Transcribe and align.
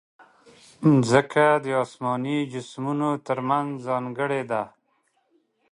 مځکه 0.91 1.45
د 1.63 1.67
اسماني 1.83 2.37
جسمونو 2.51 3.09
ترمنځ 3.27 3.69
ځانګړې 3.87 4.41
ده. 4.51 4.63